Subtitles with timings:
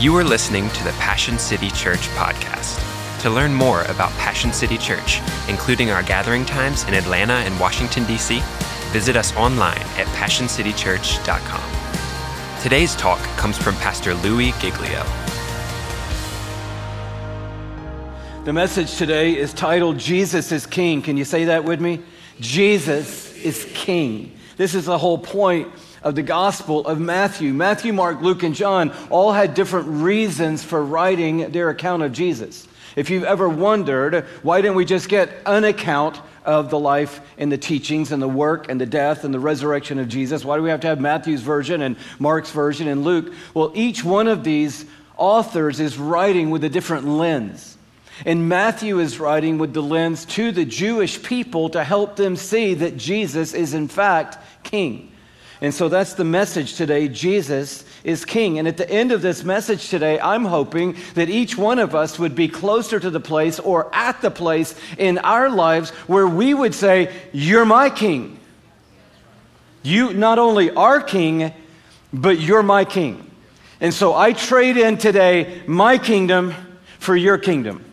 [0.00, 2.80] You are listening to the Passion City Church podcast.
[3.22, 8.04] To learn more about Passion City Church, including our gathering times in Atlanta and Washington,
[8.04, 8.40] D.C.,
[8.92, 12.62] visit us online at passioncitychurch.com.
[12.62, 15.02] Today's talk comes from Pastor Louie Giglio.
[18.44, 21.02] The message today is titled Jesus is King.
[21.02, 21.98] Can you say that with me?
[22.38, 24.38] Jesus is King.
[24.58, 25.66] This is the whole point
[26.02, 27.52] of the Gospel of Matthew.
[27.52, 32.66] Matthew, Mark, Luke, and John all had different reasons for writing their account of Jesus.
[32.96, 37.52] If you've ever wondered, why didn't we just get an account of the life and
[37.52, 40.44] the teachings and the work and the death and the resurrection of Jesus?
[40.44, 43.32] Why do we have to have Matthew's version and Mark's version and Luke?
[43.54, 44.84] Well, each one of these
[45.16, 47.76] authors is writing with a different lens.
[48.24, 52.74] And Matthew is writing with the lens to the Jewish people to help them see
[52.74, 55.07] that Jesus is, in fact, king.
[55.60, 57.08] And so that's the message today.
[57.08, 58.58] Jesus is king.
[58.58, 62.18] And at the end of this message today, I'm hoping that each one of us
[62.18, 66.54] would be closer to the place or at the place in our lives where we
[66.54, 68.38] would say, You're my king.
[69.82, 71.52] You not only are king,
[72.12, 73.28] but you're my king.
[73.80, 76.54] And so I trade in today my kingdom
[76.98, 77.84] for your kingdom.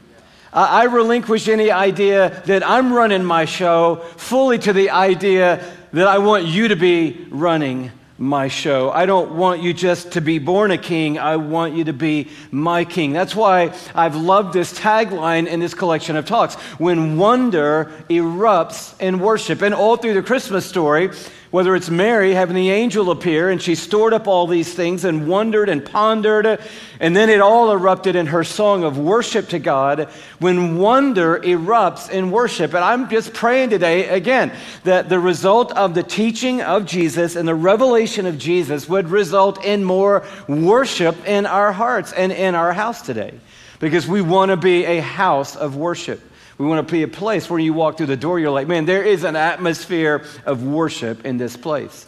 [0.53, 5.61] I relinquish any idea that I'm running my show fully to the idea
[5.95, 8.91] that I want you to be running my show.
[8.91, 11.17] I don't want you just to be born a king.
[11.17, 13.13] I want you to be my king.
[13.13, 16.55] That's why I've loved this tagline in this collection of talks.
[16.79, 19.61] When wonder erupts in worship.
[19.61, 21.11] And all through the Christmas story,
[21.55, 25.25] whether it's Mary having the angel appear and she stored up all these things and
[25.25, 26.59] wondered and pondered,
[26.99, 30.09] and then it all erupted in her song of worship to God.
[30.39, 34.51] When wonder erupts in worship, and I'm just praying today again
[34.83, 39.63] that the result of the teaching of Jesus and the revelation of Jesus would result
[39.63, 43.33] in more worship in our hearts and in our house today
[43.79, 46.19] because we want to be a house of worship.
[46.57, 48.85] We want to be a place where you walk through the door, you're like, man,
[48.85, 52.05] there is an atmosphere of worship in this place.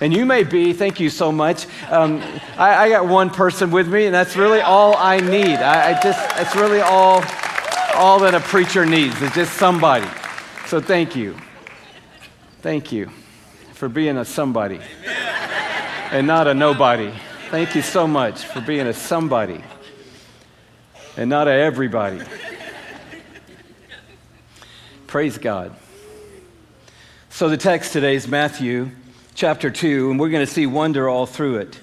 [0.00, 1.66] And you may be, thank you so much.
[1.90, 2.22] Um,
[2.56, 5.56] I, I, got one person with me, and that's really all I need.
[5.56, 7.22] I, I just, that's really all,
[7.94, 10.08] all that a preacher needs, is just somebody.
[10.66, 11.36] So thank you.
[12.62, 13.10] Thank you
[13.74, 14.80] for being a somebody
[16.10, 17.12] and not a nobody.
[17.50, 19.62] Thank you so much for being a somebody
[21.16, 22.20] and not a everybody.
[25.10, 25.74] Praise God.
[27.30, 28.92] So the text today is Matthew
[29.34, 31.80] chapter 2, and we're going to see wonder all through it.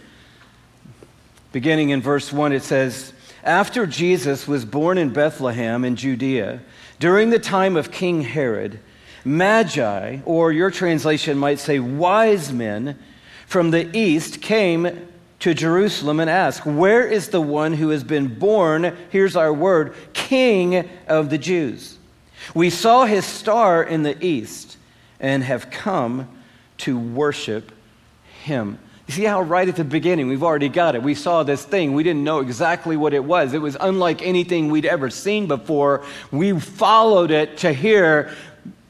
[1.51, 3.11] Beginning in verse 1, it says,
[3.43, 6.61] After Jesus was born in Bethlehem in Judea,
[7.01, 8.79] during the time of King Herod,
[9.25, 12.97] Magi, or your translation might say wise men,
[13.45, 15.05] from the east came
[15.39, 19.95] to Jerusalem and asked, Where is the one who has been born, here's our word,
[20.13, 21.96] King of the Jews?
[22.53, 24.77] We saw his star in the east
[25.19, 26.27] and have come
[26.79, 27.71] to worship
[28.43, 28.79] him.
[29.07, 31.01] You see how, right at the beginning, we've already got it.
[31.01, 31.93] We saw this thing.
[31.93, 33.53] We didn't know exactly what it was.
[33.53, 36.03] It was unlike anything we'd ever seen before.
[36.29, 38.35] We followed it to here,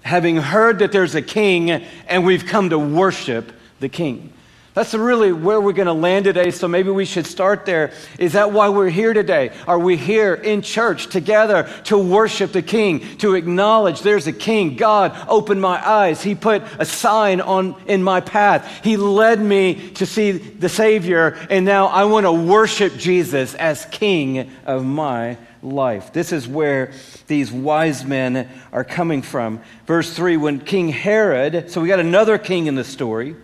[0.02, 4.34] having heard that there's a king, and we've come to worship the king.
[4.78, 7.90] That's really where we're going to land today, so maybe we should start there.
[8.20, 9.50] Is that why we're here today?
[9.66, 14.76] Are we here in church together to worship the King, to acknowledge there's a King?
[14.76, 16.22] God opened my eyes.
[16.22, 18.84] He put a sign on in my path.
[18.84, 23.84] He led me to see the Savior, and now I want to worship Jesus as
[23.86, 26.14] King of my life.
[26.14, 26.92] This is where
[27.26, 29.60] these wise men are coming from.
[29.88, 33.36] Verse 3 when King Herod, so we got another king in the story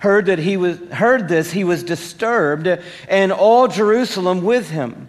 [0.00, 2.68] heard that he was heard this he was disturbed
[3.08, 5.08] and all Jerusalem with him.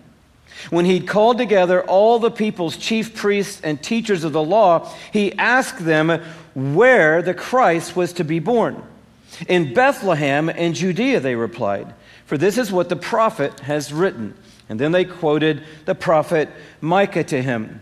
[0.69, 5.33] When he'd called together all the people's chief priests and teachers of the law he
[5.33, 6.21] asked them
[6.53, 8.83] where the Christ was to be born.
[9.47, 11.93] In Bethlehem in Judea they replied
[12.25, 14.35] for this is what the prophet has written.
[14.69, 16.47] And then they quoted the prophet
[16.79, 17.81] Micah to him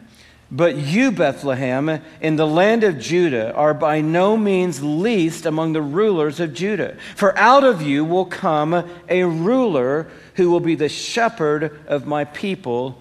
[0.52, 5.82] but you, Bethlehem, in the land of Judah, are by no means least among the
[5.82, 6.98] rulers of Judah.
[7.16, 12.26] For out of you will come a ruler who will be the shepherd of my
[12.26, 13.00] people,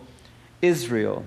[0.60, 1.24] Israel.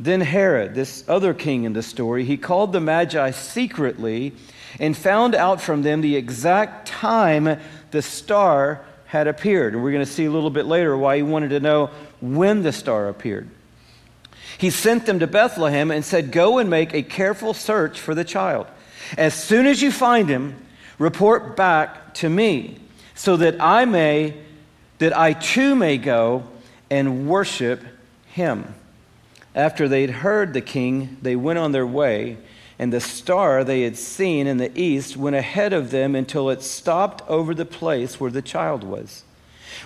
[0.00, 4.34] Then Herod, this other king in the story, he called the Magi secretly
[4.80, 7.60] and found out from them the exact time
[7.92, 9.74] the star had appeared.
[9.74, 11.90] And we're going to see a little bit later why he wanted to know
[12.20, 13.48] when the star appeared.
[14.58, 18.24] He sent them to Bethlehem and said, Go and make a careful search for the
[18.24, 18.66] child.
[19.18, 20.56] As soon as you find him,
[20.98, 22.78] report back to me,
[23.14, 24.34] so that I may,
[24.98, 26.44] that I too may go
[26.90, 27.82] and worship
[28.26, 28.74] him.
[29.54, 32.36] After they'd heard the king, they went on their way,
[32.78, 36.62] and the star they had seen in the east went ahead of them until it
[36.62, 39.24] stopped over the place where the child was.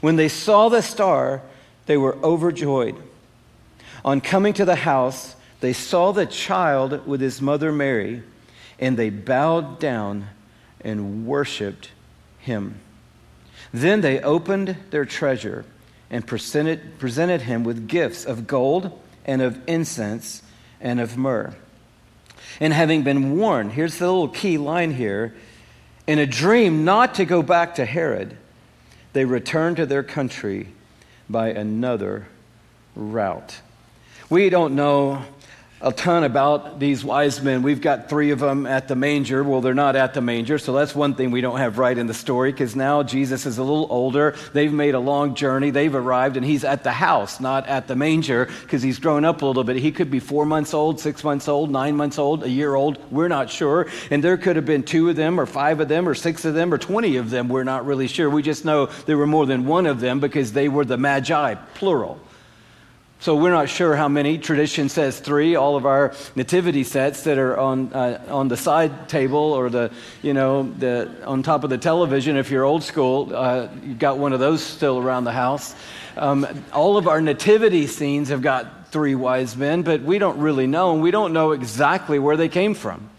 [0.00, 1.43] When they saw the star,
[1.87, 2.96] they were overjoyed.
[4.05, 8.23] On coming to the house, they saw the child with his mother Mary,
[8.79, 10.29] and they bowed down
[10.81, 11.91] and worshiped
[12.38, 12.81] him.
[13.73, 15.64] Then they opened their treasure
[16.11, 20.43] and presented, presented him with gifts of gold and of incense
[20.81, 21.55] and of myrrh.
[22.58, 25.35] And having been warned, here's the little key line here
[26.06, 28.37] in a dream not to go back to Herod,
[29.12, 30.69] they returned to their country
[31.29, 32.26] by another
[32.97, 33.61] route.
[34.30, 35.24] We don't know
[35.80, 37.62] a ton about these wise men.
[37.62, 39.42] We've got three of them at the manger.
[39.42, 42.06] Well, they're not at the manger, so that's one thing we don't have right in
[42.06, 44.36] the story because now Jesus is a little older.
[44.52, 45.70] They've made a long journey.
[45.70, 49.42] They've arrived, and he's at the house, not at the manger because he's grown up
[49.42, 49.78] a little bit.
[49.78, 52.98] He could be four months old, six months old, nine months old, a year old.
[53.10, 53.88] We're not sure.
[54.12, 56.54] And there could have been two of them, or five of them, or six of
[56.54, 57.48] them, or 20 of them.
[57.48, 58.30] We're not really sure.
[58.30, 61.56] We just know there were more than one of them because they were the magi,
[61.74, 62.20] plural.
[63.20, 64.38] So we're not sure how many.
[64.38, 65.55] Tradition says three.
[65.55, 69.90] All of our nativity sets that are on, uh, on the side table or the,
[70.22, 74.17] you know, the, on top of the television, if you're old school, uh, you've got
[74.17, 75.75] one of those still around the house.
[76.17, 80.66] Um, all of our nativity scenes have got three wise men, but we don't really
[80.66, 83.11] know, and we don't know exactly where they came from.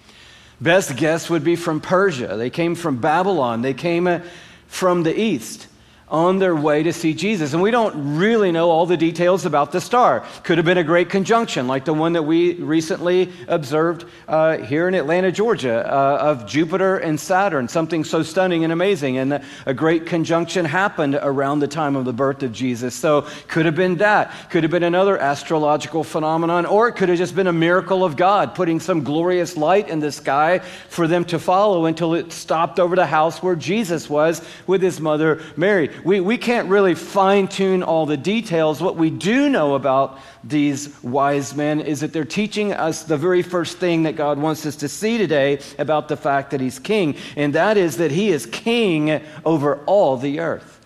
[0.60, 2.38] Best guess would be from Persia.
[2.38, 3.62] They came from Babylon.
[3.62, 4.22] They came uh,
[4.66, 5.68] from the east
[6.12, 7.54] on their way to see Jesus.
[7.54, 10.26] And we don't really know all the details about the star.
[10.44, 14.90] Could have been a great conjunction, like the one that we recently observed uh, here
[14.90, 19.18] in Atlanta, Georgia, uh, of Jupiter and Saturn, something so stunning and amazing.
[19.18, 22.94] And a great conjunction happened around the time of the birth of Jesus.
[22.94, 24.50] So could have been that.
[24.50, 28.18] Could have been another astrological phenomenon, or it could have just been a miracle of
[28.18, 30.60] God putting some glorious light in the sky
[30.90, 35.00] for them to follow until it stopped over the house where Jesus was with his
[35.00, 38.82] mother Mary we, we can't really fine tune all the details.
[38.82, 43.42] What we do know about these wise men is that they're teaching us the very
[43.42, 47.16] first thing that God wants us to see today about the fact that He's king,
[47.36, 50.86] and that is that He is king over all the earth.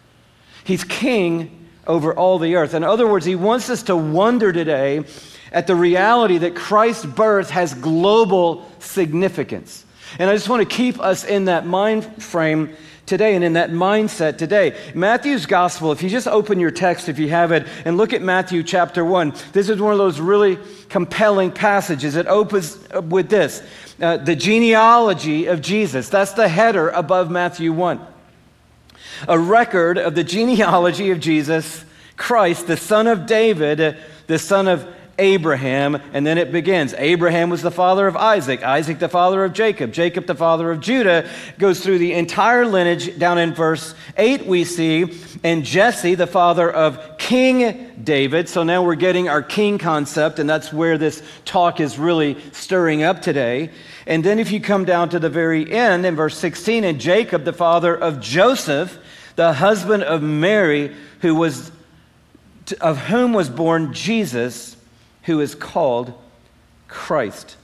[0.63, 2.73] He's king over all the earth.
[2.73, 5.03] In other words, He wants us to wonder today
[5.51, 9.85] at the reality that Christ's birth has global significance.
[10.19, 13.69] And I just want to keep us in that mind frame today and in that
[13.69, 14.75] mindset today.
[14.93, 18.21] Matthew's gospel, if you just open your text, if you have it, and look at
[18.21, 20.57] Matthew chapter 1, this is one of those really
[20.89, 22.15] compelling passages.
[22.15, 23.61] It opens with this
[24.01, 26.09] uh, the genealogy of Jesus.
[26.09, 28.05] That's the header above Matthew 1.
[29.27, 31.85] A record of the genealogy of Jesus
[32.17, 33.97] Christ, the son of David,
[34.27, 34.85] the son of
[35.17, 36.93] Abraham, and then it begins.
[36.97, 40.79] Abraham was the father of Isaac, Isaac the father of Jacob, Jacob the father of
[40.79, 41.29] Judah.
[41.57, 43.17] Goes through the entire lineage.
[43.17, 48.49] Down in verse 8, we see, and Jesse, the father of King David.
[48.49, 53.03] So now we're getting our king concept, and that's where this talk is really stirring
[53.03, 53.69] up today.
[54.05, 57.43] And then if you come down to the very end, in verse 16, and Jacob,
[57.43, 58.97] the father of Joseph,
[59.35, 61.71] the husband of Mary, who was
[62.81, 64.74] of whom was born Jesus
[65.25, 66.13] who is called
[66.87, 67.57] Christ.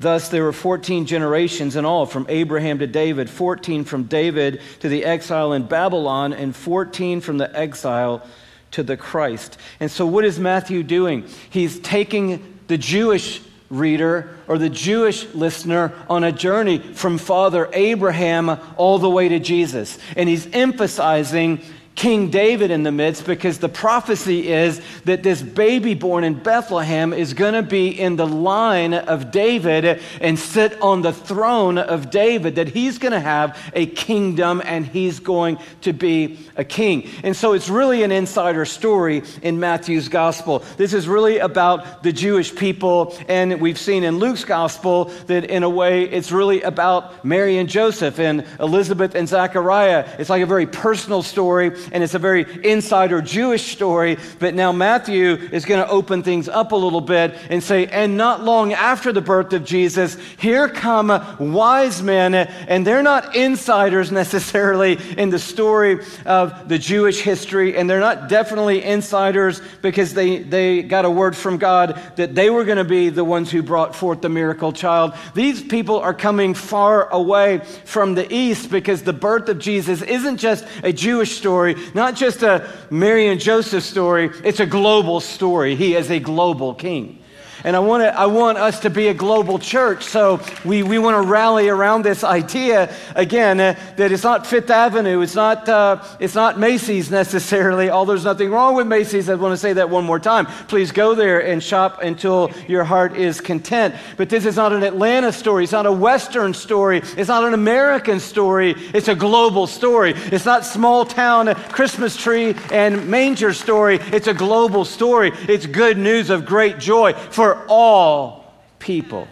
[0.00, 4.88] Thus, there were 14 generations in all from Abraham to David, 14 from David to
[4.88, 8.24] the exile in Babylon, and 14 from the exile
[8.70, 9.58] to the Christ.
[9.80, 11.26] And so, what is Matthew doing?
[11.50, 13.40] He's taking the Jewish
[13.70, 19.38] reader or the Jewish listener on a journey from Father Abraham all the way to
[19.38, 19.98] Jesus.
[20.16, 21.60] And he's emphasizing
[21.98, 27.12] King David in the midst because the prophecy is that this baby born in Bethlehem
[27.12, 32.12] is going to be in the line of David and sit on the throne of
[32.12, 37.08] David, that he's going to have a kingdom and he's going to be a king.
[37.24, 40.60] And so it's really an insider story in Matthew's gospel.
[40.76, 45.64] This is really about the Jewish people, and we've seen in Luke's gospel that in
[45.64, 50.08] a way it's really about Mary and Joseph and Elizabeth and Zachariah.
[50.20, 54.18] It's like a very personal story and it's a very insider Jewish story.
[54.38, 58.16] But now Matthew is going to open things up a little bit and say, and
[58.16, 64.12] not long after the birth of Jesus, here come wise men, and they're not insiders
[64.12, 70.38] necessarily in the story of the Jewish history, and they're not definitely insiders because they,
[70.38, 73.62] they got a word from God that they were going to be the ones who
[73.62, 75.14] brought forth the miracle child.
[75.34, 80.38] These people are coming far away from the east because the birth of Jesus isn't
[80.38, 85.20] just a Jewish story story, not just a Mary and Joseph story, it's a global
[85.20, 85.74] story.
[85.74, 87.22] He is a global king.
[87.64, 90.04] And I want, to, I want us to be a global church.
[90.04, 94.70] So we, we want to rally around this idea, again, uh, that it's not Fifth
[94.70, 99.28] Avenue, it's not, uh, it's not Macy's necessarily, although there's nothing wrong with Macy's.
[99.28, 100.46] I want to say that one more time.
[100.68, 103.94] Please go there and shop until your heart is content.
[104.16, 107.54] But this is not an Atlanta story, it's not a Western story, it's not an
[107.54, 110.14] American story, it's a global story.
[110.16, 115.32] It's not small town Christmas tree and manger story, it's a global story.
[115.48, 119.26] It's good news of great joy for for all people.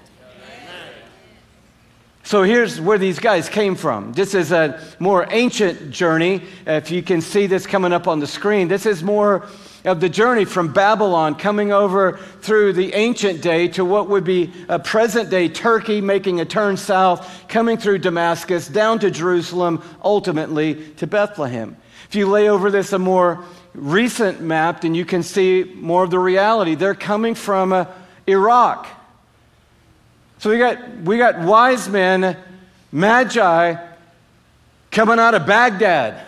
[2.22, 4.14] So here's where these guys came from.
[4.14, 6.40] This is a more ancient journey.
[6.66, 9.46] If you can see this coming up on the screen, this is more
[9.84, 14.50] of the journey from Babylon coming over through the ancient day to what would be
[14.70, 20.86] a present day Turkey, making a turn south, coming through Damascus, down to Jerusalem, ultimately
[20.94, 21.76] to Bethlehem.
[22.08, 23.44] If you lay over this a more
[23.74, 26.76] recent map, then you can see more of the reality.
[26.76, 27.94] They're coming from a
[28.26, 28.86] Iraq.
[30.38, 32.36] So we got, we got wise men,
[32.92, 33.76] magi,
[34.90, 36.24] coming out of Baghdad,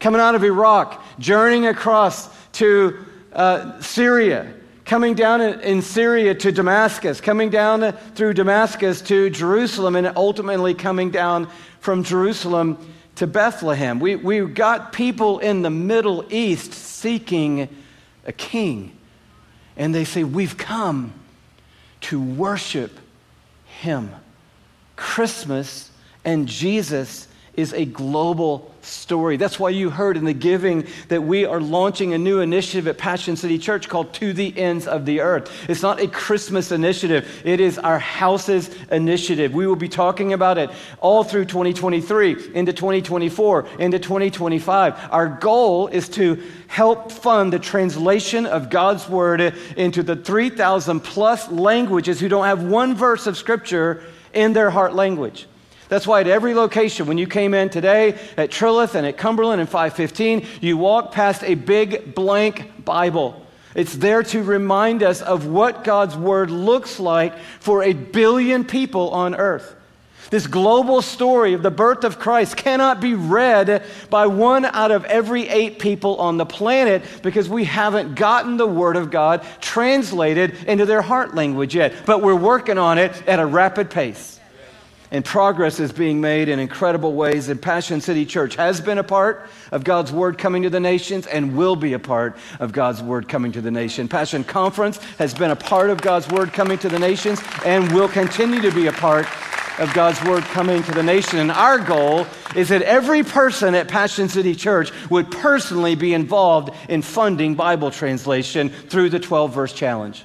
[0.00, 4.52] coming out of Iraq, journeying across to uh, Syria,
[4.84, 11.10] coming down in Syria to Damascus, coming down through Damascus to Jerusalem, and ultimately coming
[11.10, 11.48] down
[11.80, 12.78] from Jerusalem
[13.16, 13.98] to Bethlehem.
[14.00, 17.68] We, we got people in the Middle East seeking
[18.26, 18.96] a king
[19.76, 21.12] and they say, We've come
[22.02, 22.98] to worship
[23.80, 24.10] Him.
[24.96, 25.90] Christmas
[26.24, 29.36] and Jesus is a global story.
[29.36, 32.98] That's why you heard in the giving that we are launching a new initiative at
[32.98, 35.50] Passion City Church called To the Ends of the Earth.
[35.68, 39.54] It's not a Christmas initiative, it is our houses initiative.
[39.54, 40.70] We will be talking about it
[41.00, 45.08] all through 2023, into 2024, into 2025.
[45.10, 49.40] Our goal is to help fund the translation of God's Word
[49.76, 54.94] into the 3,000 plus languages who don't have one verse of Scripture in their heart
[54.94, 55.46] language.
[55.92, 59.60] That's why at every location, when you came in today at Trilith and at Cumberland
[59.60, 63.44] and 515, you walk past a big blank Bible.
[63.74, 69.10] It's there to remind us of what God's Word looks like for a billion people
[69.10, 69.76] on earth.
[70.30, 75.04] This global story of the birth of Christ cannot be read by one out of
[75.04, 80.54] every eight people on the planet because we haven't gotten the Word of God translated
[80.66, 81.92] into their heart language yet.
[82.06, 84.38] But we're working on it at a rapid pace
[85.12, 87.50] and progress is being made in incredible ways.
[87.50, 91.26] And Passion City Church has been a part of God's Word coming to the nations
[91.26, 94.08] and will be a part of God's Word coming to the nation.
[94.08, 98.08] Passion Conference has been a part of God's Word coming to the nations and will
[98.08, 99.26] continue to be a part
[99.78, 101.38] of God's Word coming to the nation.
[101.38, 102.26] And our goal
[102.56, 107.90] is that every person at Passion City Church would personally be involved in funding Bible
[107.90, 110.24] translation through the 12 verse challenge.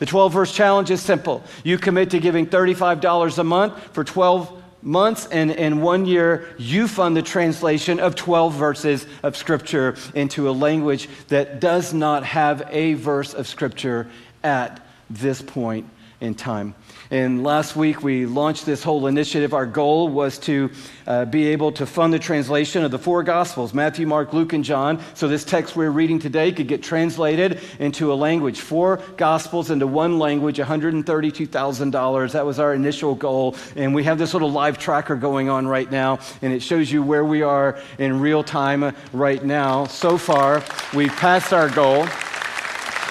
[0.00, 1.44] The 12 verse challenge is simple.
[1.62, 6.88] You commit to giving $35 a month for 12 months, and in one year, you
[6.88, 12.66] fund the translation of 12 verses of Scripture into a language that does not have
[12.70, 14.08] a verse of Scripture
[14.42, 15.86] at this point
[16.22, 16.74] in time.
[17.12, 19.52] And last week we launched this whole initiative.
[19.52, 20.70] Our goal was to
[21.08, 24.62] uh, be able to fund the translation of the four Gospels Matthew, Mark, Luke, and
[24.62, 25.02] John.
[25.14, 28.60] So this text we're reading today could get translated into a language.
[28.60, 32.32] Four Gospels into one language, $132,000.
[32.32, 33.56] That was our initial goal.
[33.74, 37.02] And we have this little live tracker going on right now, and it shows you
[37.02, 39.86] where we are in real time right now.
[39.86, 40.62] So far,
[40.94, 42.06] we've passed our goal.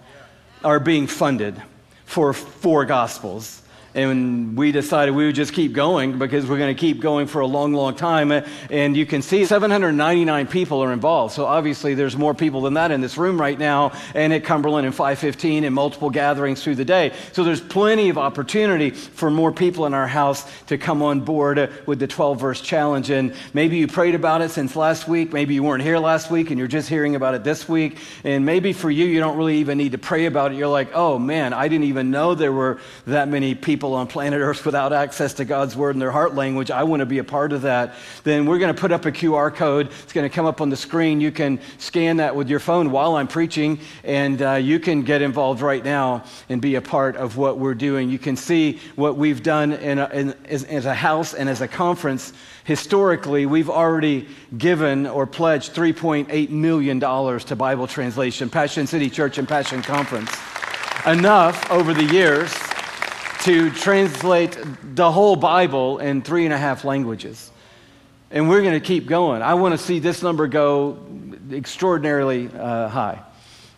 [0.62, 1.62] are being funded
[2.04, 3.59] for four gospels.
[3.92, 7.40] And we decided we would just keep going because we're going to keep going for
[7.40, 8.30] a long, long time.
[8.30, 11.34] Uh, and you can see 799 people are involved.
[11.34, 14.86] So obviously, there's more people than that in this room right now, and at Cumberland
[14.86, 17.12] and 515 and multiple gatherings through the day.
[17.32, 21.58] So there's plenty of opportunity for more people in our house to come on board
[21.58, 23.10] uh, with the 12 verse challenge.
[23.10, 25.32] And maybe you prayed about it since last week.
[25.32, 27.98] Maybe you weren't here last week and you're just hearing about it this week.
[28.22, 30.58] And maybe for you, you don't really even need to pray about it.
[30.58, 34.06] You're like, oh man, I didn't even know there were that many people people on
[34.06, 36.70] planet Earth without access to God's Word in their heart language.
[36.70, 37.94] I want to be a part of that.
[38.24, 39.90] Then we're going to put up a QR code.
[40.02, 41.18] It's going to come up on the screen.
[41.18, 45.22] You can scan that with your phone while I'm preaching, and uh, you can get
[45.22, 48.10] involved right now and be a part of what we're doing.
[48.10, 51.62] You can see what we've done in a, in, as, as a house and as
[51.62, 52.34] a conference
[52.64, 59.48] historically, we've already given or pledged $3.8 million to Bible translation, Passion City Church and
[59.48, 60.30] Passion Conference.
[61.06, 62.52] Enough over the years
[63.40, 67.50] to translate the whole Bible in three and a half languages.
[68.30, 69.42] And we're going to keep going.
[69.42, 70.98] I want to see this number go
[71.50, 73.22] extraordinarily uh, high.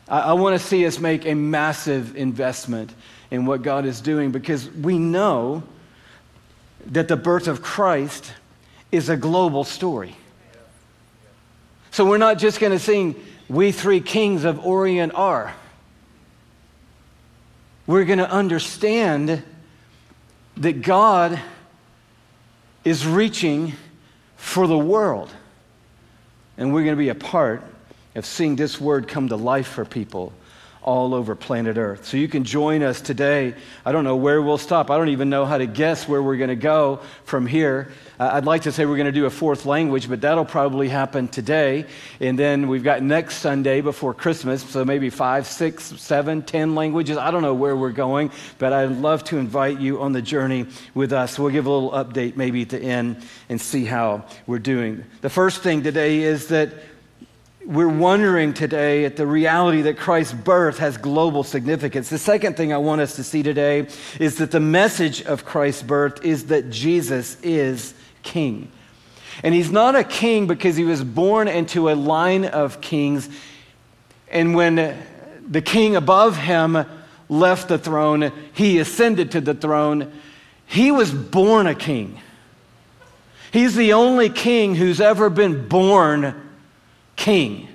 [0.09, 2.93] I, I want to see us make a massive investment
[3.31, 5.63] in what God is doing because we know
[6.87, 8.33] that the birth of Christ
[8.91, 10.17] is a global story.
[11.93, 13.15] So we're not just going to sing,
[13.49, 15.55] We Three Kings of Orient are.
[17.87, 19.43] We're going to understand
[20.57, 21.41] that God
[22.85, 23.75] is reaching
[24.37, 25.31] for the world.
[26.59, 27.63] And we're going to be a part
[28.15, 30.33] of seeing this word come to life for people
[30.83, 32.07] all over planet Earth.
[32.07, 33.55] So you can join us today.
[33.85, 34.91] I don't know where we'll stop.
[34.91, 37.93] I don't even know how to guess where we're going to go from here.
[38.19, 40.89] Uh, I'd like to say we're going to do a fourth language, but that'll probably
[40.89, 41.87] happen today.
[42.21, 47.17] And then we've got next Sunday before Christmas, so maybe five, six, seven, ten languages.
[47.17, 50.67] I don't know where we're going, but I'd love to invite you on the journey
[50.95, 51.39] with us.
[51.39, 55.05] We'll give a little update maybe at the end and see how we're doing.
[55.21, 56.73] The first thing today is that
[57.65, 62.09] we're wondering today at the reality that Christ's birth has global significance.
[62.11, 63.87] The second thing I want us to see today
[64.19, 68.71] is that the message of Christ's birth is that Jesus is king.
[69.43, 73.29] And he's not a king because he was born into a line of kings.
[74.31, 74.97] And when
[75.49, 76.85] the king above him
[77.29, 80.13] left the throne, he ascended to the throne.
[80.67, 82.19] He was born a king.
[83.53, 86.52] He's the only king who's ever been born
[87.23, 87.69] king.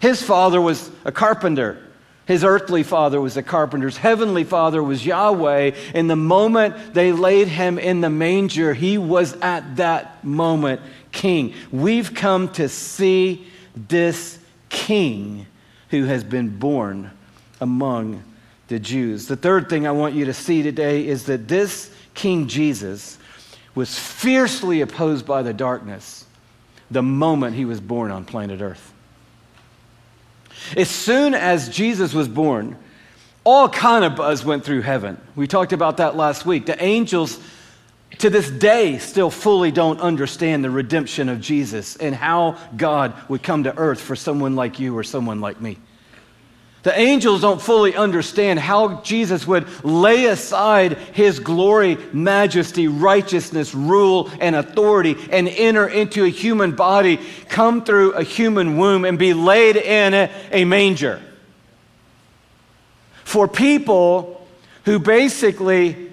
[0.00, 1.78] His father was a carpenter.
[2.24, 5.72] His earthly father was a carpenter's heavenly father was Yahweh.
[5.94, 10.80] In the moment they laid him in the manger, he was at that moment
[11.12, 11.52] king.
[11.70, 14.38] We've come to see this
[14.70, 15.46] king
[15.90, 17.10] who has been born
[17.60, 18.22] among
[18.68, 19.26] the Jews.
[19.26, 23.18] The third thing I want you to see today is that this King Jesus
[23.74, 26.24] was fiercely opposed by the darkness
[26.92, 28.92] the moment he was born on planet Earth.
[30.76, 32.76] As soon as Jesus was born,
[33.44, 35.20] all kind of buzz went through heaven.
[35.34, 36.66] We talked about that last week.
[36.66, 37.38] The angels
[38.18, 43.42] to this day still fully don't understand the redemption of Jesus and how God would
[43.42, 45.78] come to earth for someone like you or someone like me.
[46.82, 54.28] The angels don't fully understand how Jesus would lay aside his glory, majesty, righteousness, rule,
[54.40, 59.32] and authority and enter into a human body, come through a human womb, and be
[59.32, 61.22] laid in a manger.
[63.22, 64.44] For people
[64.84, 66.10] who basically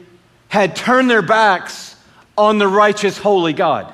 [0.50, 1.96] had turned their backs
[2.38, 3.92] on the righteous, holy God.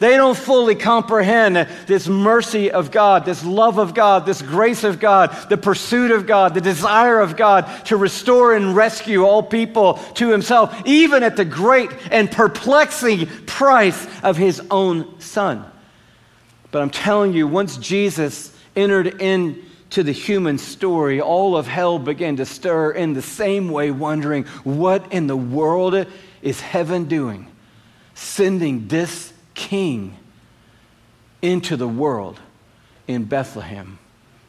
[0.00, 4.98] They don't fully comprehend this mercy of God, this love of God, this grace of
[4.98, 9.94] God, the pursuit of God, the desire of God to restore and rescue all people
[10.14, 15.70] to Himself, even at the great and perplexing price of His own Son.
[16.70, 22.36] But I'm telling you, once Jesus entered into the human story, all of hell began
[22.36, 26.06] to stir in the same way, wondering what in the world
[26.40, 27.48] is heaven doing?
[28.14, 30.16] Sending this king
[31.42, 32.40] into the world
[33.06, 33.98] in Bethlehem.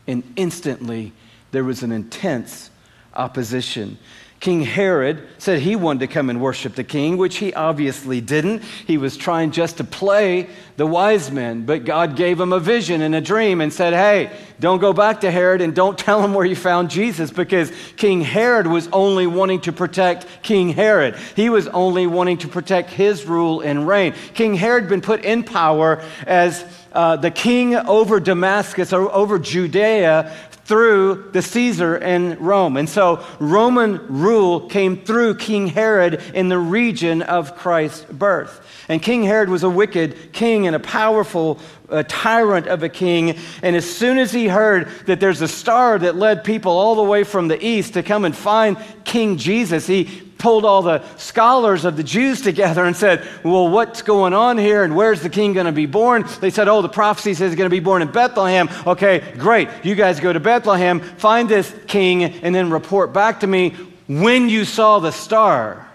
[0.07, 1.11] And instantly
[1.51, 2.71] there was an intense
[3.13, 3.97] opposition.
[4.41, 8.63] King Herod said he wanted to come and worship the king, which he obviously didn't.
[8.87, 13.03] He was trying just to play the wise men, but God gave him a vision
[13.03, 16.33] and a dream and said, Hey, don't go back to Herod and don't tell him
[16.33, 21.17] where you found Jesus because King Herod was only wanting to protect King Herod.
[21.35, 24.15] He was only wanting to protect his rule and reign.
[24.33, 29.39] King Herod had been put in power as uh, the king over Damascus or over
[29.39, 32.77] Judea through the Caesar in Rome.
[32.77, 38.65] And so Roman rule came through King Herod in the region of Christ's birth.
[38.87, 43.37] And King Herod was a wicked king and a powerful uh, tyrant of a king.
[43.61, 47.03] And as soon as he heard that there's a star that led people all the
[47.03, 51.85] way from the east to come and find King Jesus, he pulled all the scholars
[51.85, 55.53] of the Jews together and said, Well, what's going on here and where's the king
[55.53, 56.25] going to be born?
[56.41, 58.67] They said, Oh, the prophecy says he's going to be born in Bethlehem.
[58.85, 59.69] Okay, great.
[59.83, 63.69] You guys go to Bethlehem, find this king, and then report back to me
[64.07, 65.87] when you saw the star.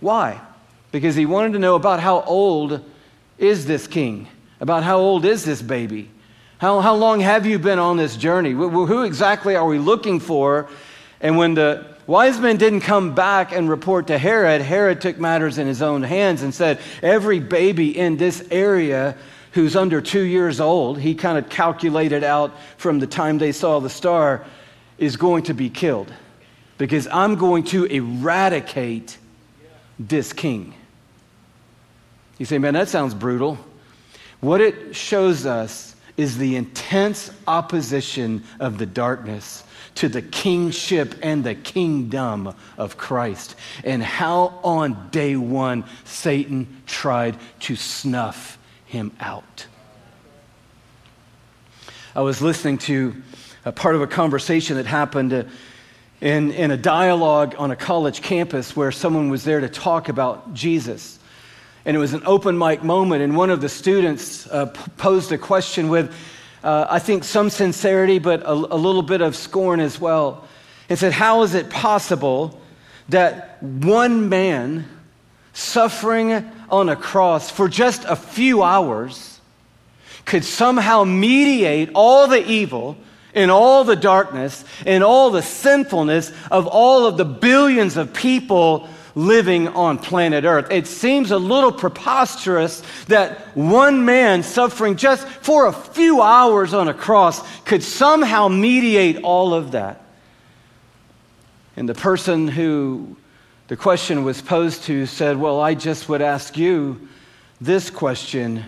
[0.00, 0.40] Why?
[0.92, 2.82] Because he wanted to know about how old
[3.36, 4.28] is this king,
[4.60, 6.08] about how old is this baby.
[6.58, 8.52] How, how long have you been on this journey?
[8.52, 10.68] Who exactly are we looking for?
[11.20, 15.58] And when the wise men didn't come back and report to Herod, Herod took matters
[15.58, 19.16] in his own hands and said, Every baby in this area
[19.52, 23.80] who's under two years old, he kind of calculated out from the time they saw
[23.80, 24.44] the star,
[24.98, 26.12] is going to be killed
[26.78, 29.16] because I'm going to eradicate
[29.98, 30.74] this king.
[32.38, 33.58] You say, man, that sounds brutal.
[34.40, 39.64] What it shows us is the intense opposition of the darkness
[39.96, 47.36] to the kingship and the kingdom of Christ, and how on day one Satan tried
[47.60, 49.66] to snuff him out.
[52.14, 53.14] I was listening to
[53.64, 55.44] a part of a conversation that happened uh,
[56.20, 60.54] in, in a dialogue on a college campus where someone was there to talk about
[60.54, 61.18] Jesus
[61.86, 63.22] and it was an open mic moment.
[63.22, 66.12] And one of the students uh, posed a question with,
[66.66, 70.48] uh, I think, some sincerity, but a, a little bit of scorn as well.
[70.88, 72.60] And said, How is it possible
[73.08, 74.84] that one man
[75.52, 76.32] suffering
[76.68, 79.40] on a cross for just a few hours
[80.24, 82.96] could somehow mediate all the evil
[83.32, 88.88] and all the darkness and all the sinfulness of all of the billions of people
[89.16, 90.70] living on planet Earth.
[90.70, 96.86] It seems a little preposterous that one man suffering just for a few hours on
[96.86, 100.02] a cross could somehow mediate all of that.
[101.76, 103.16] And the person who
[103.68, 107.08] the question was posed to said, Well, I just would ask you
[107.60, 108.66] this question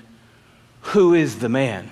[0.80, 1.90] Who is the man?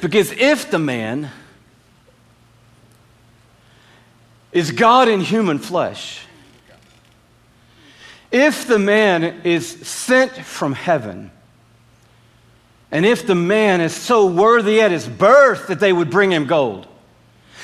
[0.00, 1.30] Because if the man
[4.52, 6.20] is God in human flesh.
[8.30, 11.30] If the man is sent from heaven,
[12.90, 16.46] and if the man is so worthy at his birth that they would bring him
[16.46, 16.86] gold,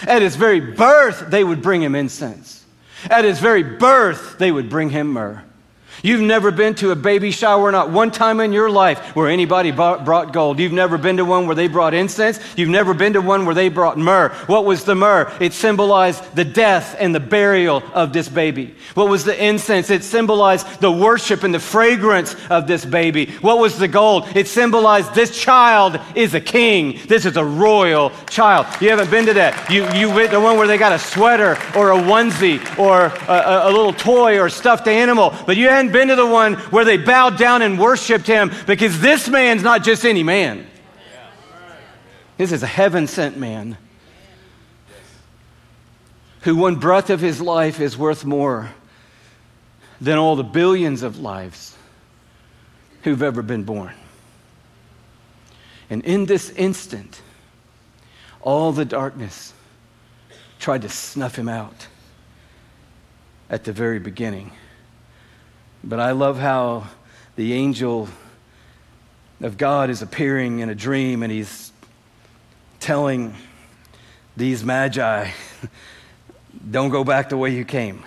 [0.02, 2.64] at his very birth they would bring him incense,
[3.10, 5.42] at his very birth they would bring him myrrh.
[6.04, 9.70] You've never been to a baby shower, not one time in your life where anybody
[9.70, 10.58] brought gold.
[10.58, 12.38] You've never been to one where they brought incense.
[12.58, 14.28] You've never been to one where they brought myrrh.
[14.44, 15.32] What was the myrrh?
[15.40, 18.74] It symbolized the death and the burial of this baby.
[18.92, 19.88] What was the incense?
[19.88, 23.30] It symbolized the worship and the fragrance of this baby.
[23.40, 24.28] What was the gold?
[24.36, 27.00] It symbolized this child is a king.
[27.06, 28.66] This is a royal child.
[28.78, 29.70] You haven't been to that.
[29.70, 33.32] You, you went to one where they got a sweater or a onesie or a,
[33.32, 36.84] a, a little toy or stuffed animal, but you hadn't been to the one where
[36.84, 40.66] they bowed down and worshiped him because this man's not just any man.
[42.36, 43.78] This is a heaven sent man
[46.42, 48.74] who one breath of his life is worth more
[50.00, 51.76] than all the billions of lives
[53.04, 53.94] who've ever been born.
[55.88, 57.22] And in this instant,
[58.42, 59.54] all the darkness
[60.58, 61.86] tried to snuff him out
[63.48, 64.50] at the very beginning.
[65.86, 66.88] But I love how
[67.36, 68.08] the angel
[69.42, 71.72] of God is appearing in a dream and he's
[72.80, 73.34] telling
[74.34, 75.30] these magi,
[76.70, 78.02] don't go back the way you came.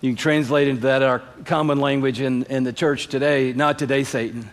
[0.00, 4.04] You can translate into that our common language in, in the church today, not today,
[4.04, 4.48] Satan.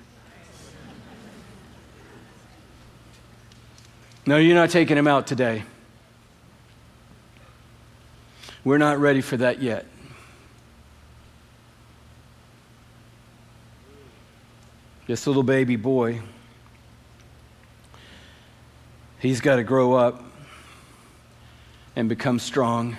[4.26, 5.64] No, you're not taking him out today.
[8.64, 9.86] We're not ready for that yet.
[15.08, 16.22] This little baby boy,
[19.20, 20.24] he's got to grow up
[21.96, 22.98] and become strong.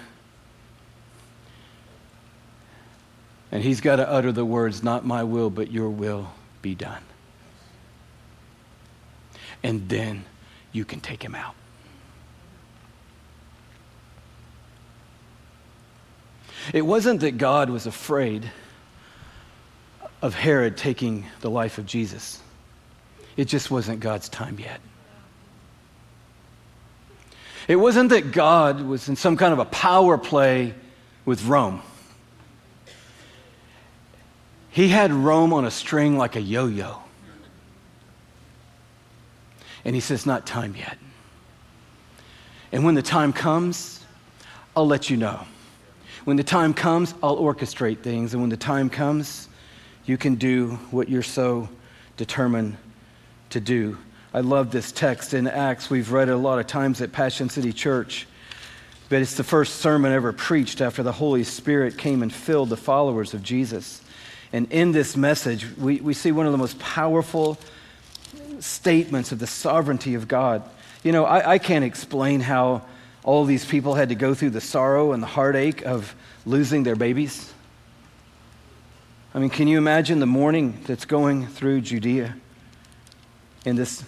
[3.51, 7.03] And he's got to utter the words, Not my will, but your will be done.
[9.63, 10.25] And then
[10.73, 11.55] you can take him out.
[16.73, 18.51] It wasn't that God was afraid
[20.23, 22.41] of Herod taking the life of Jesus.
[23.37, 24.81] It just wasn't God's time yet.
[27.69, 30.75] It wasn't that God was in some kind of a power play
[31.25, 31.83] with Rome.
[34.71, 36.99] He had Rome on a string like a yo yo.
[39.85, 40.97] And he says, Not time yet.
[42.71, 44.05] And when the time comes,
[44.75, 45.45] I'll let you know.
[46.25, 48.33] When the time comes, I'll orchestrate things.
[48.33, 49.49] And when the time comes,
[50.05, 51.69] you can do what you're so
[52.17, 52.77] determined
[53.51, 53.99] to do.
[54.35, 55.91] I love this text in Acts.
[55.91, 58.27] We've read it a lot of times at Passion City Church.
[59.09, 62.77] but it's the first sermon ever preached after the Holy Spirit came and filled the
[62.77, 64.01] followers of Jesus.
[64.53, 67.59] And in this message, we, we see one of the most powerful
[68.59, 70.63] statements of the sovereignty of God.
[71.03, 72.83] You know, I, I can't explain how
[73.23, 76.15] all these people had to go through the sorrow and the heartache of
[76.47, 77.53] losing their babies.
[79.35, 82.37] I mean, can you imagine the mourning that's going through Judea
[83.65, 84.05] in this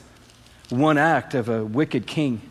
[0.69, 2.43] one act of a wicked king?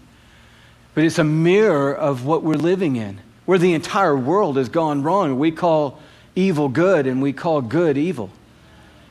[0.95, 5.03] But it's a mirror of what we're living in, where the entire world has gone
[5.03, 5.37] wrong.
[5.37, 5.99] We call
[6.35, 8.31] evil good and we call good evil.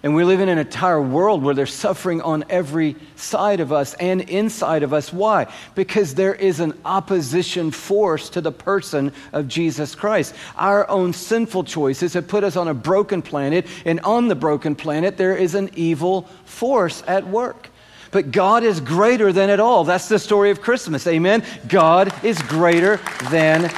[0.05, 3.95] And we live in an entire world where there's suffering on every side of us
[3.95, 5.13] and inside of us.
[5.13, 5.47] Why?
[5.77, 10.35] Because there is an opposition force to the person of Jesus Christ.
[10.57, 14.75] Our own sinful choices have put us on a broken planet, and on the broken
[14.75, 17.71] planet, there is an evil force at work.
[18.11, 19.85] But God is greater than it all.
[19.85, 21.07] That's the story of Christmas.
[21.07, 21.45] Amen?
[21.69, 22.97] God is greater
[23.31, 23.71] than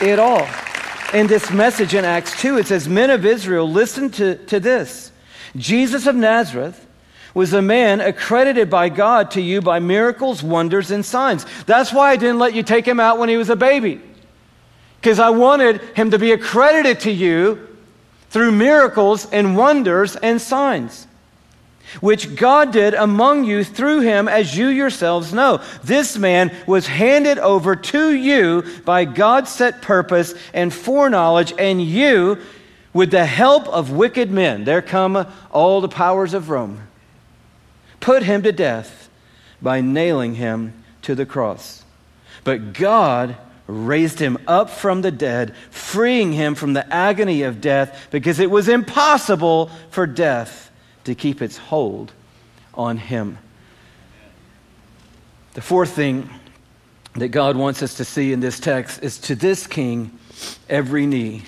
[0.00, 0.48] it all.
[1.12, 5.11] In this message in Acts 2, it says, Men of Israel, listen to, to this.
[5.56, 6.86] Jesus of Nazareth
[7.34, 11.46] was a man accredited by God to you by miracles, wonders, and signs.
[11.64, 14.00] That's why I didn't let you take him out when he was a baby,
[15.00, 17.68] because I wanted him to be accredited to you
[18.30, 21.06] through miracles and wonders and signs,
[22.00, 25.62] which God did among you through him, as you yourselves know.
[25.84, 32.38] This man was handed over to you by God's set purpose and foreknowledge, and you,
[32.92, 36.88] with the help of wicked men, there come all the powers of Rome,
[38.00, 39.08] put him to death
[39.60, 41.84] by nailing him to the cross.
[42.44, 48.08] But God raised him up from the dead, freeing him from the agony of death,
[48.10, 50.70] because it was impossible for death
[51.04, 52.12] to keep its hold
[52.74, 53.38] on him.
[55.54, 56.28] The fourth thing
[57.14, 60.18] that God wants us to see in this text is to this king,
[60.68, 61.42] every knee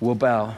[0.00, 0.56] will bow.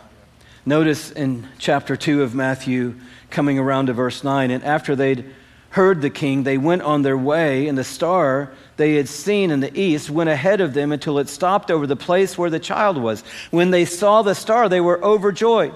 [0.68, 2.94] Notice in chapter 2 of Matthew,
[3.30, 5.24] coming around to verse 9, and after they'd
[5.70, 9.60] heard the king, they went on their way, and the star they had seen in
[9.60, 12.98] the east went ahead of them until it stopped over the place where the child
[12.98, 13.22] was.
[13.50, 15.72] When they saw the star, they were overjoyed.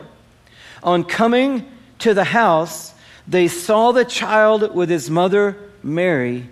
[0.83, 2.93] On coming to the house,
[3.27, 6.51] they saw the child with his mother Mary,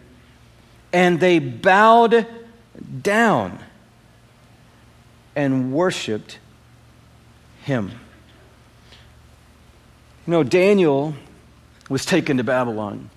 [0.95, 2.27] and they bowed
[3.03, 3.59] down
[5.37, 6.39] and worshiped
[7.65, 7.91] him.
[10.31, 11.17] Know, Daniel
[11.89, 13.11] was taken to Babylon.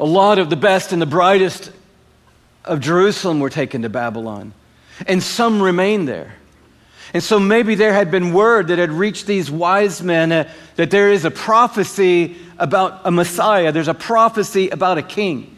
[0.00, 1.70] A lot of the best and the brightest
[2.64, 4.54] of Jerusalem were taken to Babylon,
[5.06, 6.36] and some remained there.
[7.12, 10.90] And so maybe there had been word that had reached these wise men uh, that
[10.90, 15.53] there is a prophecy about a Messiah, there's a prophecy about a king.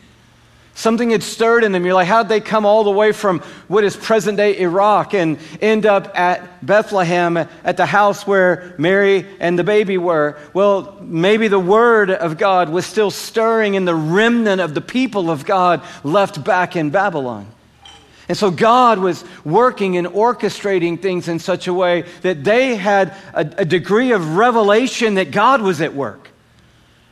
[0.77, 1.87] Something had stirred in them.
[1.87, 5.39] You're like, how'd they come all the way from what is present day Iraq and
[5.63, 10.39] end up at Bethlehem at the house where Mary and the baby were?
[10.53, 15.31] Well, maybe the word of God was still stirring in the remnant of the people
[15.31, 17.47] of God left back in Babylon.
[18.29, 23.17] And so God was working and orchestrating things in such a way that they had
[23.33, 26.29] a, a degree of revelation that God was at work.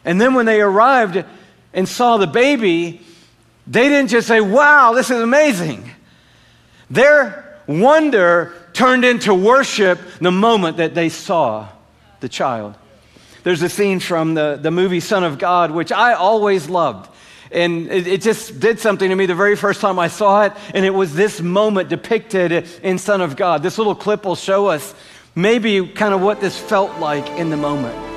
[0.05, 1.25] And then when they arrived
[1.73, 3.01] and saw the baby,
[3.67, 5.91] they didn't just say, wow, this is amazing.
[6.91, 11.69] Their wonder turned into worship the moment that they saw
[12.21, 12.75] the child.
[13.43, 17.11] There's a scene from the, the movie Son of God, which I always loved.
[17.51, 20.53] And it, it, just did something to me the very first time I saw it.
[20.75, 23.63] And it was this moment depicted in Son of God.
[23.63, 24.95] This little clip will show us
[25.37, 28.14] maybe kind of what this felt like in the moment.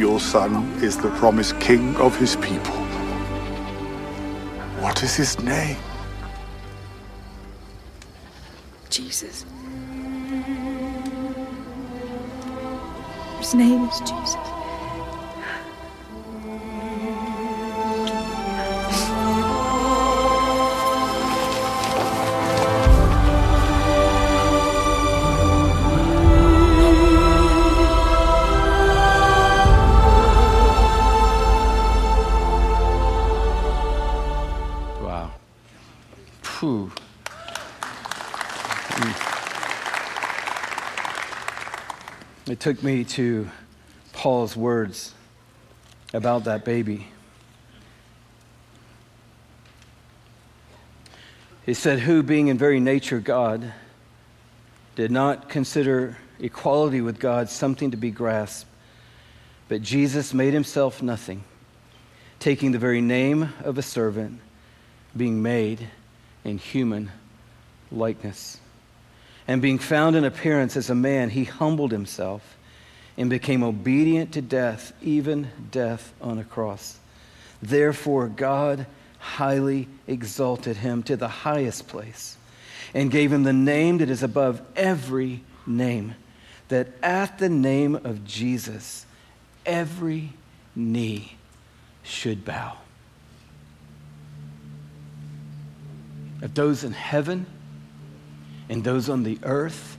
[0.00, 2.74] Your son is the promised king of his people.
[4.80, 5.76] What is his name?
[8.88, 9.44] Jesus.
[13.38, 14.49] His name is Jesus.
[42.60, 43.48] Took me to
[44.12, 45.14] Paul's words
[46.12, 47.06] about that baby.
[51.64, 53.72] He said, Who, being in very nature God,
[54.94, 58.68] did not consider equality with God something to be grasped,
[59.68, 61.44] but Jesus made himself nothing,
[62.40, 64.38] taking the very name of a servant,
[65.16, 65.88] being made
[66.44, 67.10] in human
[67.90, 68.58] likeness.
[69.50, 72.56] And being found in appearance as a man, he humbled himself
[73.16, 77.00] and became obedient to death, even death on a cross.
[77.60, 78.86] Therefore, God
[79.18, 82.36] highly exalted him to the highest place
[82.94, 86.14] and gave him the name that is above every name,
[86.68, 89.04] that at the name of Jesus,
[89.66, 90.32] every
[90.76, 91.36] knee
[92.04, 92.76] should bow.
[96.40, 97.46] Of those in heaven,
[98.70, 99.98] and those on the earth,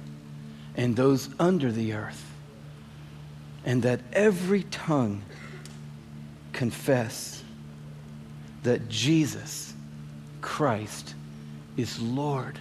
[0.75, 2.25] and those under the earth,
[3.65, 5.21] and that every tongue
[6.53, 7.43] confess
[8.63, 9.73] that Jesus
[10.39, 11.15] Christ
[11.75, 12.57] is Lord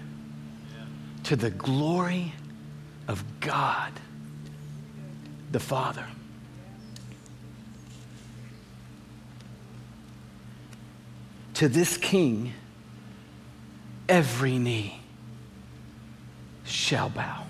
[1.24, 2.34] to the glory
[3.06, 3.92] of God
[5.52, 6.06] the Father.
[11.54, 12.52] To this King,
[14.08, 14.99] every knee
[16.70, 17.44] shall bow.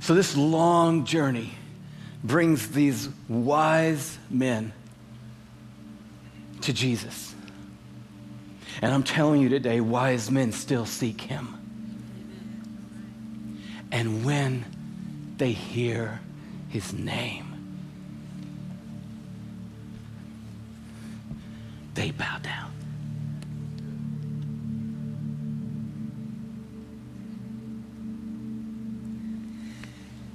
[0.00, 1.52] So, this long journey
[2.24, 4.72] brings these wise men
[6.62, 7.34] to Jesus.
[8.80, 11.56] And I'm telling you today, wise men still seek him.
[13.92, 14.64] And when
[15.36, 16.20] they hear
[16.68, 17.51] his name,
[21.94, 22.72] they bow down.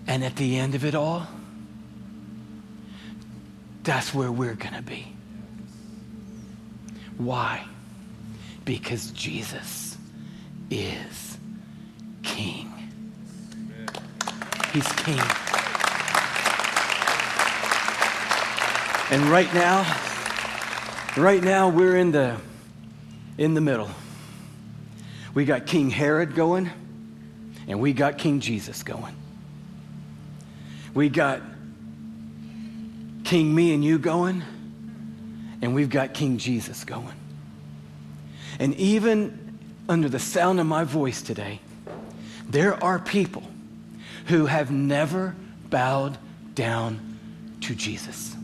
[0.07, 1.27] And at the end of it all,
[3.83, 5.13] that's where we're going to be.
[7.17, 7.65] Why?
[8.63, 9.97] Because Jesus
[10.69, 11.37] is
[12.23, 12.71] King.
[14.71, 15.19] He's King.
[19.09, 19.83] And right now,
[21.17, 22.37] right now we're in the
[23.37, 23.89] in the middle.
[25.33, 26.69] We got King Herod going,
[27.67, 29.15] and we got King Jesus going.
[30.93, 31.41] We got
[33.23, 34.43] King me and you going,
[35.61, 37.13] and we've got King Jesus going.
[38.59, 41.59] And even under the sound of my voice today,
[42.49, 43.43] there are people
[44.27, 45.35] who have never
[45.69, 46.17] bowed
[46.55, 47.19] down
[47.61, 48.36] to Jesus.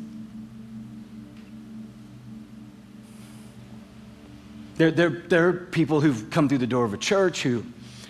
[4.84, 7.64] There, there, there are people who've come through the door of a church who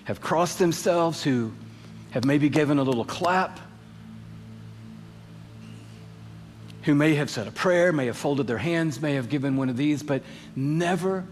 [0.06, 1.52] have crossed themselves, who
[2.10, 3.60] have maybe given a little clap,
[6.82, 9.70] who may have said a prayer, may have folded their hands, may have given one
[9.70, 10.24] of these, but
[10.56, 11.26] never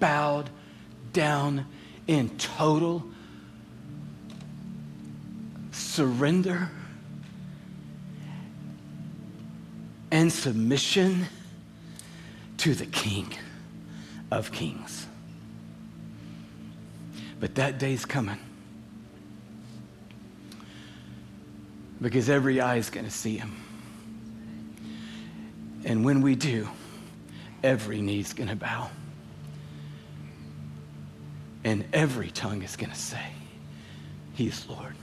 [0.00, 0.50] bowed
[1.14, 1.64] down
[2.06, 3.04] in total
[5.72, 6.68] surrender
[10.10, 11.24] and submission
[12.58, 13.34] to the King
[14.38, 15.06] of Kings.
[17.40, 18.38] But that day's coming.
[22.00, 23.56] Because every eye is going to see him.
[25.84, 26.68] And when we do,
[27.62, 28.90] every knee's going to bow.
[31.62, 33.26] And every tongue is going to say,
[34.34, 34.94] He's Lord.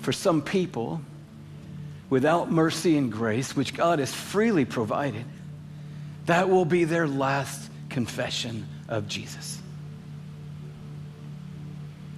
[0.00, 1.00] For some people,
[2.10, 5.24] without mercy and grace, which God has freely provided,
[6.26, 9.60] that will be their last confession of Jesus.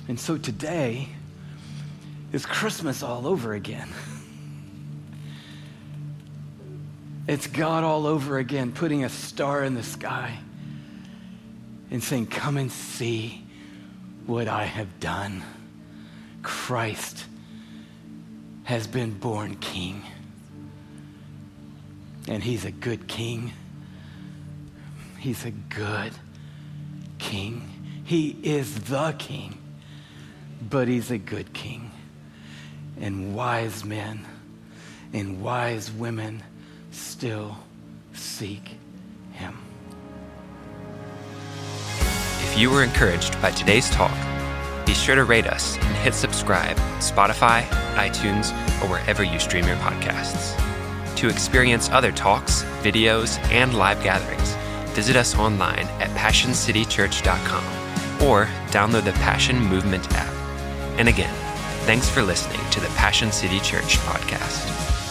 [0.08, 1.08] And so today
[2.32, 3.88] is Christmas all over again.
[7.26, 10.38] It's God all over again, putting a star in the sky
[11.90, 13.42] and saying, Come and see
[14.26, 15.42] what I have done.
[16.42, 17.24] Christ
[18.64, 20.02] has been born king.
[22.28, 23.52] And he's a good king.
[25.24, 26.12] He's a good
[27.18, 27.66] king.
[28.04, 29.56] He is the king,
[30.68, 31.90] but he's a good king.
[33.00, 34.27] And wise men
[35.14, 36.42] and wise women
[36.90, 37.56] still
[38.12, 38.77] seek
[39.33, 39.56] him.
[42.42, 44.14] If you were encouraged by today's talk,
[44.85, 47.62] be sure to rate us and hit subscribe on Spotify,
[47.94, 48.52] iTunes,
[48.83, 50.54] or wherever you stream your podcasts.
[51.16, 54.54] To experience other talks, videos, and live gatherings,
[54.95, 57.65] visit us online at PassionCityChurch.com
[58.27, 60.33] or download the Passion Movement app.
[60.99, 61.35] And again,
[61.85, 65.04] thanks for listening to the Passion City Church podcast.